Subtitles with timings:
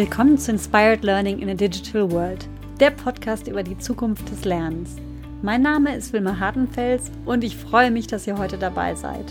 [0.00, 2.48] Willkommen zu Inspired Learning in a Digital World,
[2.80, 4.96] der Podcast über die Zukunft des Lernens.
[5.42, 9.26] Mein Name ist Wilma Hartenfels und ich freue mich, dass ihr heute dabei seid.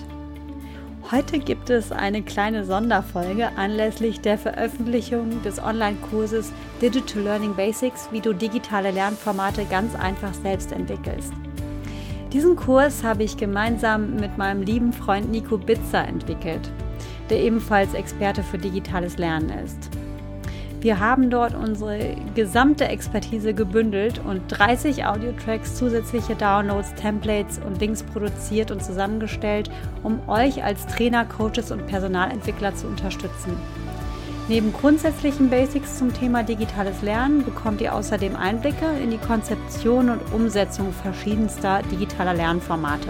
[1.12, 8.22] Heute gibt es eine kleine Sonderfolge anlässlich der Veröffentlichung des Online-Kurses Digital Learning Basics, wie
[8.22, 11.34] du digitale Lernformate ganz einfach selbst entwickelst.
[12.32, 16.70] Diesen Kurs habe ich gemeinsam mit meinem lieben Freund Nico Bitzer entwickelt,
[17.32, 19.90] der ebenfalls Experte für digitales Lernen ist.
[20.82, 28.02] Wir haben dort unsere gesamte Expertise gebündelt und 30 Audiotracks, zusätzliche Downloads, Templates und Links
[28.02, 29.70] produziert und zusammengestellt,
[30.04, 33.58] um euch als Trainer, Coaches und Personalentwickler zu unterstützen.
[34.48, 40.34] Neben grundsätzlichen Basics zum Thema digitales Lernen bekommt ihr außerdem Einblicke in die Konzeption und
[40.34, 43.10] Umsetzung verschiedenster digitaler Lernformate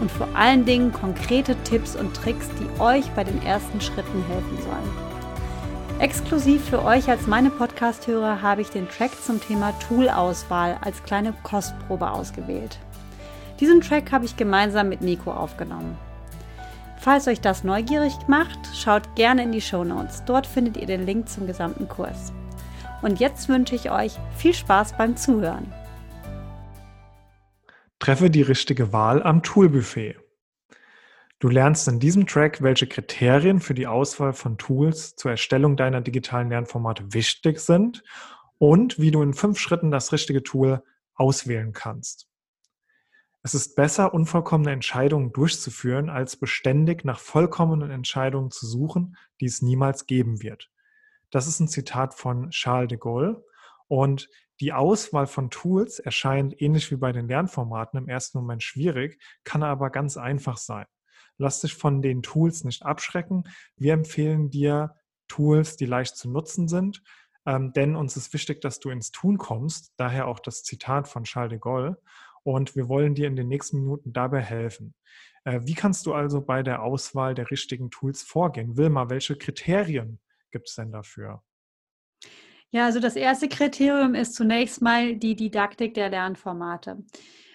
[0.00, 4.62] und vor allen Dingen konkrete Tipps und Tricks, die euch bei den ersten Schritten helfen
[4.62, 5.11] sollen.
[6.02, 11.32] Exklusiv für euch als meine Podcast-Hörer habe ich den Track zum Thema Tool-Auswahl als kleine
[11.44, 12.80] Kostprobe ausgewählt.
[13.60, 15.96] Diesen Track habe ich gemeinsam mit Nico aufgenommen.
[16.98, 20.24] Falls euch das neugierig macht, schaut gerne in die Show Notes.
[20.24, 22.32] Dort findet ihr den Link zum gesamten Kurs.
[23.00, 25.72] Und jetzt wünsche ich euch viel Spaß beim Zuhören.
[28.00, 30.16] Treffe die richtige Wahl am Toolbuffet.
[31.42, 36.00] Du lernst in diesem Track, welche Kriterien für die Auswahl von Tools zur Erstellung deiner
[36.00, 38.04] digitalen Lernformate wichtig sind
[38.58, 40.84] und wie du in fünf Schritten das richtige Tool
[41.14, 42.28] auswählen kannst.
[43.42, 49.62] Es ist besser, unvollkommene Entscheidungen durchzuführen, als beständig nach vollkommenen Entscheidungen zu suchen, die es
[49.62, 50.70] niemals geben wird.
[51.32, 53.44] Das ist ein Zitat von Charles de Gaulle.
[53.88, 59.20] Und die Auswahl von Tools erscheint ähnlich wie bei den Lernformaten im ersten Moment schwierig,
[59.42, 60.86] kann aber ganz einfach sein.
[61.38, 63.44] Lass dich von den Tools nicht abschrecken.
[63.76, 64.94] Wir empfehlen dir
[65.28, 67.02] Tools, die leicht zu nutzen sind,
[67.46, 69.92] ähm, denn uns ist wichtig, dass du ins Tun kommst.
[69.96, 72.00] Daher auch das Zitat von Charles de Gaulle.
[72.44, 74.94] Und wir wollen dir in den nächsten Minuten dabei helfen.
[75.44, 78.76] Äh, wie kannst du also bei der Auswahl der richtigen Tools vorgehen?
[78.76, 81.42] Wilma, welche Kriterien gibt es denn dafür?
[82.70, 87.04] Ja, also das erste Kriterium ist zunächst mal die Didaktik der Lernformate.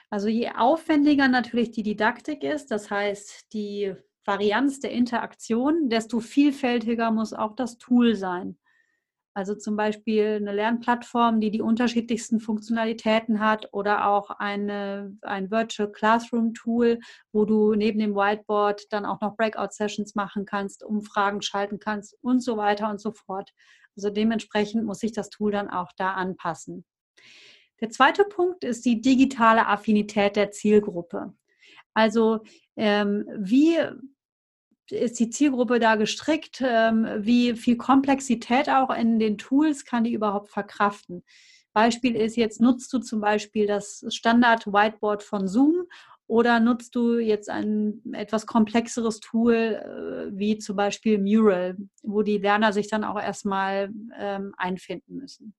[0.10, 3.94] Also je aufwendiger natürlich die Didaktik ist, das heißt die
[4.26, 8.58] Varianz der Interaktion, desto vielfältiger muss auch das Tool sein.
[9.38, 15.92] Also zum Beispiel eine Lernplattform, die die unterschiedlichsten Funktionalitäten hat oder auch eine, ein Virtual
[15.92, 17.00] Classroom Tool,
[17.32, 22.18] wo du neben dem Whiteboard dann auch noch Breakout Sessions machen kannst, Umfragen schalten kannst
[22.22, 23.52] und so weiter und so fort.
[23.96, 26.84] Also dementsprechend muss sich das Tool dann auch da anpassen.
[27.80, 31.34] Der zweite Punkt ist die digitale Affinität der Zielgruppe.
[31.94, 32.40] Also
[32.76, 33.78] ähm, wie
[34.90, 36.64] ist die Zielgruppe da gestrickt?
[36.66, 41.24] Ähm, wie viel Komplexität auch in den Tools kann die überhaupt verkraften?
[41.74, 45.86] Beispiel ist jetzt, nutzt du zum Beispiel das Standard Whiteboard von Zoom
[46.26, 52.40] oder nutzt du jetzt ein etwas komplexeres Tool äh, wie zum Beispiel Mural, wo die
[52.40, 55.54] Lerner sich dann auch erstmal ähm, einfinden müssen?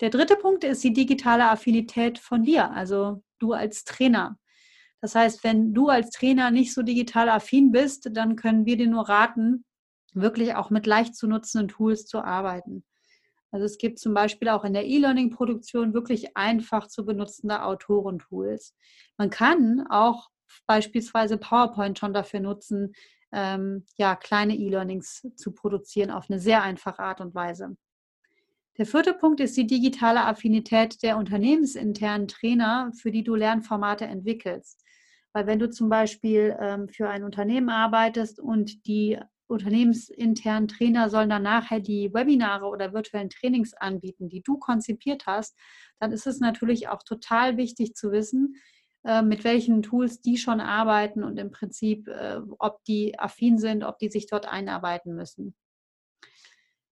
[0.00, 4.38] Der dritte Punkt ist die digitale Affinität von dir, also du als Trainer.
[5.02, 8.88] Das heißt, wenn du als Trainer nicht so digital affin bist, dann können wir dir
[8.88, 9.64] nur raten,
[10.12, 12.84] wirklich auch mit leicht zu nutzenden Tools zu arbeiten.
[13.50, 18.74] Also es gibt zum Beispiel auch in der E-Learning-Produktion wirklich einfach zu benutzende Autorentools.
[19.16, 20.30] Man kann auch
[20.66, 22.92] beispielsweise PowerPoint schon dafür nutzen,
[23.32, 27.76] ähm, ja, kleine E-Learnings zu produzieren auf eine sehr einfache Art und Weise.
[28.78, 34.84] Der vierte Punkt ist die digitale Affinität der unternehmensinternen Trainer, für die du Lernformate entwickelst.
[35.32, 41.28] Weil wenn du zum Beispiel ähm, für ein Unternehmen arbeitest und die unternehmensinternen Trainer sollen
[41.30, 45.58] dann nachher die Webinare oder virtuellen Trainings anbieten, die du konzipiert hast,
[45.98, 48.56] dann ist es natürlich auch total wichtig zu wissen,
[49.04, 53.82] äh, mit welchen Tools die schon arbeiten und im Prinzip, äh, ob die affin sind,
[53.82, 55.54] ob die sich dort einarbeiten müssen.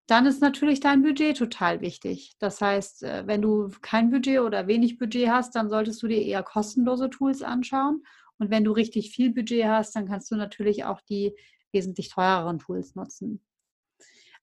[0.09, 2.33] Dann ist natürlich dein Budget total wichtig.
[2.39, 6.23] Das heißt, äh, wenn du kein Budget oder wenig Budget hast, dann solltest du dir
[6.23, 8.03] eher kostenlose Tools anschauen.
[8.39, 11.37] Und wenn du richtig viel Budget hast, dann kannst du natürlich auch die
[11.73, 13.45] wesentlich teureren Tools nutzen.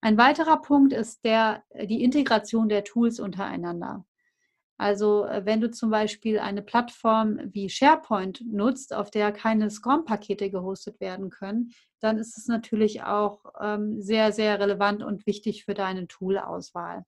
[0.01, 4.05] Ein weiterer Punkt ist der, äh, die Integration der Tools untereinander.
[4.77, 10.49] Also äh, wenn du zum Beispiel eine Plattform wie SharePoint nutzt, auf der keine Scrum-Pakete
[10.49, 15.73] gehostet werden können, dann ist es natürlich auch ähm, sehr, sehr relevant und wichtig für
[15.73, 17.05] deine Tool-Auswahl.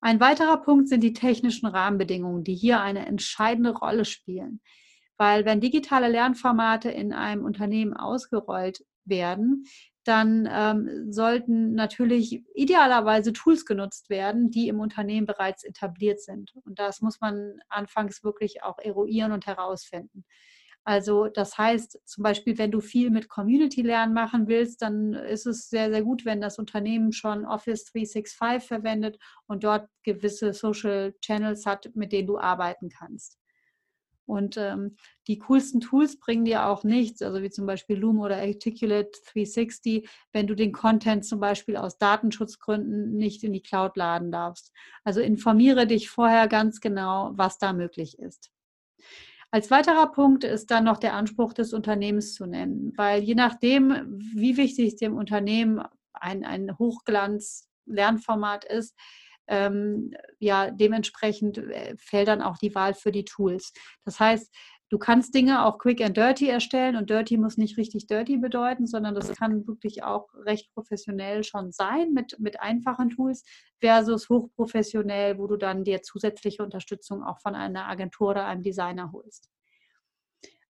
[0.00, 4.60] Ein weiterer Punkt sind die technischen Rahmenbedingungen, die hier eine entscheidende Rolle spielen.
[5.16, 9.64] Weil wenn digitale Lernformate in einem Unternehmen ausgerollt werden,
[10.04, 16.52] dann ähm, sollten natürlich idealerweise Tools genutzt werden, die im Unternehmen bereits etabliert sind.
[16.64, 20.24] Und das muss man anfangs wirklich auch eruieren und herausfinden.
[20.84, 25.70] Also das heißt zum Beispiel, wenn du viel mit Community-Lernen machen willst, dann ist es
[25.70, 31.66] sehr, sehr gut, wenn das Unternehmen schon Office 365 verwendet und dort gewisse Social Channels
[31.66, 33.38] hat, mit denen du arbeiten kannst.
[34.26, 34.96] Und ähm,
[35.26, 40.08] die coolsten Tools bringen dir auch nichts, also wie zum Beispiel Loom oder Articulate 360,
[40.32, 44.72] wenn du den Content zum Beispiel aus Datenschutzgründen nicht in die Cloud laden darfst.
[45.04, 48.50] Also informiere dich vorher ganz genau, was da möglich ist.
[49.50, 54.18] Als weiterer Punkt ist dann noch der Anspruch des Unternehmens zu nennen, weil je nachdem,
[54.34, 55.84] wie wichtig dem Unternehmen
[56.14, 58.96] ein, ein Hochglanz-Lernformat ist,
[59.48, 63.72] ähm, ja, dementsprechend äh, fällt dann auch die Wahl für die Tools.
[64.04, 64.52] Das heißt,
[64.88, 68.86] du kannst Dinge auch quick and dirty erstellen und dirty muss nicht richtig dirty bedeuten,
[68.86, 73.44] sondern das kann wirklich auch recht professionell schon sein mit, mit einfachen Tools
[73.80, 79.12] versus hochprofessionell, wo du dann dir zusätzliche Unterstützung auch von einer Agentur oder einem Designer
[79.12, 79.48] holst.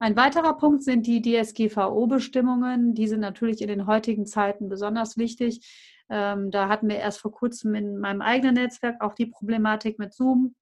[0.03, 2.93] Ein weiterer Punkt sind die DSGVO-Bestimmungen.
[2.93, 5.65] Die sind natürlich in den heutigen Zeiten besonders wichtig.
[6.13, 10.13] Ähm, da hatten wir erst vor kurzem in meinem eigenen Netzwerk auch die Problematik mit
[10.13, 10.55] Zoom,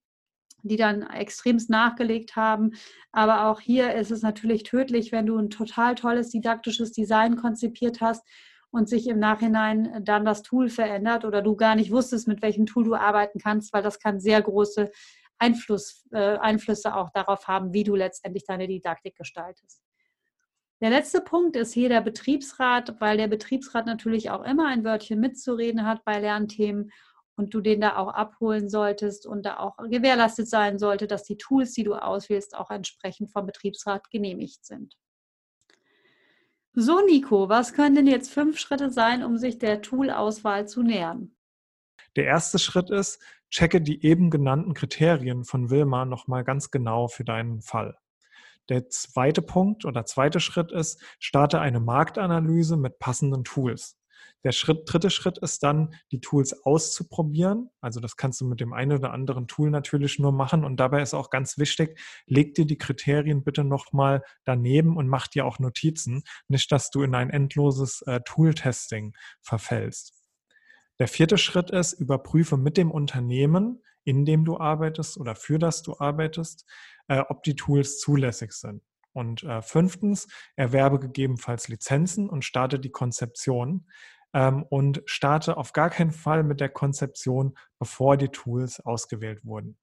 [0.63, 2.71] die dann extremst nachgelegt haben.
[3.11, 8.01] Aber auch hier ist es natürlich tödlich, wenn du ein total tolles didaktisches Design konzipiert
[8.01, 8.25] hast
[8.71, 12.67] und sich im Nachhinein dann das Tool verändert oder du gar nicht wusstest, mit welchem
[12.67, 14.93] Tool du arbeiten kannst, weil das kann sehr große
[15.39, 19.83] Einfluss, äh, Einflüsse auch darauf haben, wie du letztendlich deine Didaktik gestaltest.
[20.81, 25.21] Der letzte Punkt ist hier der Betriebsrat, weil der Betriebsrat natürlich auch immer ein Wörtchen
[25.21, 26.91] mitzureden hat bei Lernthemen
[27.37, 31.37] und du den da auch abholen solltest und da auch gewährleistet sein sollte, dass die
[31.37, 34.97] Tools, die du auswählst, auch entsprechend vom Betriebsrat genehmigt sind.
[36.73, 41.35] So, Nico, was können denn jetzt fünf Schritte sein, um sich der Toolauswahl zu nähern?
[42.17, 47.25] Der erste Schritt ist, checke die eben genannten Kriterien von Wilma nochmal ganz genau für
[47.25, 47.99] deinen Fall.
[48.69, 53.97] Der zweite Punkt oder zweite Schritt ist, starte eine Marktanalyse mit passenden Tools.
[54.45, 57.71] Der Schritt, dritte Schritt ist dann, die Tools auszuprobieren.
[57.81, 60.65] Also das kannst du mit dem einen oder anderen Tool natürlich nur machen.
[60.65, 65.27] Und dabei ist auch ganz wichtig, leg dir die Kriterien bitte nochmal daneben und mach
[65.29, 66.23] dir auch Notizen.
[66.49, 70.15] Nicht, dass du in ein endloses äh, Tool-Testing verfällst.
[70.99, 75.83] Der vierte Schritt ist, überprüfe mit dem Unternehmen, in dem du arbeitest oder für das
[75.83, 76.67] du arbeitest,
[77.11, 78.83] äh, ob die Tools zulässig sind.
[79.13, 83.89] Und äh, fünftens, erwerbe gegebenenfalls Lizenzen und starte die Konzeption.
[84.33, 89.77] Ähm, und starte auf gar keinen Fall mit der Konzeption, bevor die Tools ausgewählt wurden.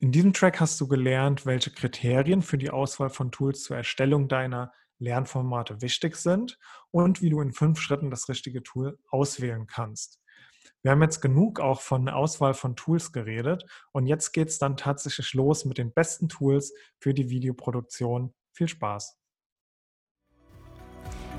[0.00, 4.28] In diesem Track hast du gelernt, welche Kriterien für die Auswahl von Tools zur Erstellung
[4.28, 6.58] deiner Lernformate wichtig sind
[6.90, 10.20] und wie du in fünf Schritten das richtige Tool auswählen kannst.
[10.82, 14.76] Wir haben jetzt genug auch von Auswahl von Tools geredet und jetzt geht es dann
[14.76, 18.32] tatsächlich los mit den besten Tools für die Videoproduktion.
[18.52, 19.18] Viel Spaß!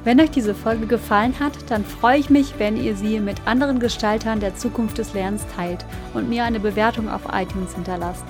[0.03, 3.79] Wenn euch diese Folge gefallen hat, dann freue ich mich, wenn ihr sie mit anderen
[3.79, 8.23] Gestaltern der Zukunft des Lernens teilt und mir eine Bewertung auf iTunes hinterlasst.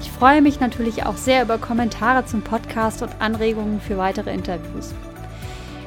[0.00, 4.92] Ich freue mich natürlich auch sehr über Kommentare zum Podcast und Anregungen für weitere Interviews.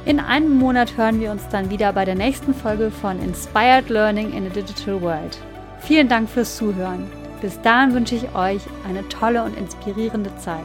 [0.07, 4.32] In einem Monat hören wir uns dann wieder bei der nächsten Folge von Inspired Learning
[4.32, 5.38] in a Digital World.
[5.79, 7.12] Vielen Dank fürs Zuhören.
[7.41, 10.63] Bis dahin wünsche ich euch eine tolle und inspirierende Zeit.